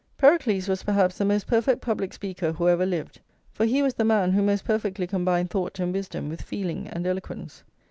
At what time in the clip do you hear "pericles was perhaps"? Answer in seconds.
0.17-1.19